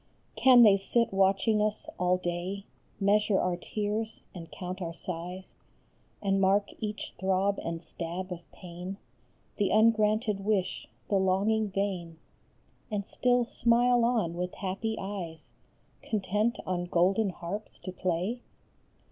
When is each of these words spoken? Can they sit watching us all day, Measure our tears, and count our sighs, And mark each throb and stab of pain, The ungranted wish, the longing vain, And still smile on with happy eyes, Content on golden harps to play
Can 0.35 0.63
they 0.63 0.77
sit 0.77 1.13
watching 1.13 1.61
us 1.61 1.87
all 1.99 2.17
day, 2.17 2.65
Measure 2.99 3.39
our 3.39 3.55
tears, 3.55 4.23
and 4.33 4.49
count 4.51 4.81
our 4.81 4.95
sighs, 4.95 5.53
And 6.23 6.41
mark 6.41 6.69
each 6.79 7.13
throb 7.19 7.59
and 7.59 7.83
stab 7.83 8.31
of 8.31 8.51
pain, 8.51 8.97
The 9.57 9.69
ungranted 9.69 10.39
wish, 10.43 10.87
the 11.07 11.19
longing 11.19 11.67
vain, 11.69 12.17
And 12.89 13.05
still 13.05 13.45
smile 13.45 14.03
on 14.03 14.33
with 14.35 14.55
happy 14.55 14.97
eyes, 14.99 15.51
Content 16.01 16.57
on 16.65 16.85
golden 16.87 17.29
harps 17.29 17.77
to 17.77 17.91
play 17.91 18.41